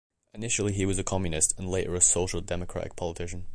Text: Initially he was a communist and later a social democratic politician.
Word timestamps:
Initially 0.33 0.73
he 0.73 0.87
was 0.87 0.97
a 0.97 1.03
communist 1.03 1.53
and 1.59 1.69
later 1.69 1.93
a 1.93 2.01
social 2.01 2.41
democratic 2.41 2.95
politician. 2.95 3.45